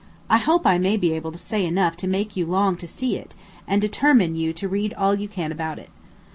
I 0.31 0.39
hope 0.39 0.65
I 0.65 0.79
may 0.79 0.97
be 0.97 1.13
able 1.13 1.31
to 1.31 1.37
say 1.37 1.63
enough 1.63 1.95
to 1.97 2.07
make 2.07 2.35
you 2.35 2.47
long 2.47 2.75
to 2.77 2.87
see 2.87 3.17
it, 3.17 3.35
and 3.67 3.79
determine 3.79 4.35
you 4.35 4.51
to 4.51 4.67
read 4.67 4.95
all 4.95 5.13
you 5.13 5.27
can 5.27 5.51
about 5.51 5.77
it. 5.77 5.91